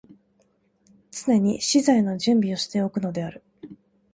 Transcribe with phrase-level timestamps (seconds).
[1.11, 3.43] 常に詩材の準備をして置くのである。